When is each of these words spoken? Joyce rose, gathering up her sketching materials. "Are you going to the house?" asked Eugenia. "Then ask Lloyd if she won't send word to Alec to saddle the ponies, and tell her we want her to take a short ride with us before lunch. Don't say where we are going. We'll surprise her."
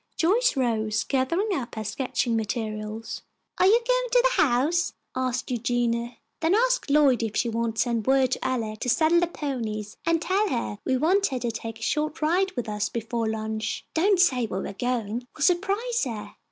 Joyce 0.17 0.57
rose, 0.57 1.03
gathering 1.03 1.53
up 1.53 1.75
her 1.75 1.83
sketching 1.83 2.35
materials. 2.35 3.21
"Are 3.59 3.67
you 3.67 3.79
going 3.87 4.09
to 4.13 4.23
the 4.35 4.41
house?" 4.41 4.93
asked 5.15 5.51
Eugenia. 5.51 6.17
"Then 6.39 6.55
ask 6.55 6.89
Lloyd 6.89 7.21
if 7.21 7.37
she 7.37 7.49
won't 7.49 7.77
send 7.77 8.07
word 8.07 8.31
to 8.31 8.43
Alec 8.43 8.79
to 8.79 8.89
saddle 8.89 9.19
the 9.19 9.27
ponies, 9.27 9.97
and 10.03 10.19
tell 10.19 10.49
her 10.49 10.79
we 10.85 10.97
want 10.97 11.27
her 11.27 11.37
to 11.37 11.51
take 11.51 11.77
a 11.77 11.83
short 11.83 12.19
ride 12.19 12.51
with 12.53 12.67
us 12.67 12.89
before 12.89 13.29
lunch. 13.29 13.85
Don't 13.93 14.19
say 14.19 14.47
where 14.47 14.61
we 14.63 14.69
are 14.69 14.73
going. 14.73 15.27
We'll 15.35 15.43
surprise 15.43 16.03
her." 16.05 16.33